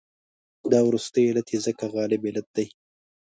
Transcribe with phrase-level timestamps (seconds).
[0.71, 2.67] دا وروستی علت یې ځکه غالب علت دی.